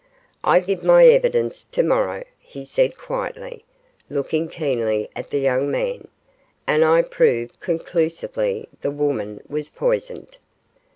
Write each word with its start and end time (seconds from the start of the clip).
'I 0.43 0.61
give 0.61 0.83
my 0.83 1.05
evidence 1.05 1.63
to 1.63 1.83
morrow,' 1.83 2.23
he 2.39 2.65
said 2.65 2.97
quietly, 2.97 3.63
looking 4.09 4.47
keenly 4.47 5.11
at 5.15 5.29
the 5.29 5.37
young 5.37 5.69
man, 5.69 6.07
'and 6.65 6.83
I 6.83 7.03
prove 7.03 7.59
conclusively 7.59 8.67
the 8.81 8.89
woman 8.89 9.43
was 9.47 9.69
poisoned. 9.69 10.39